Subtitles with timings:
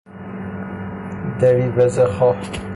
[1.39, 2.37] دریوزه خواه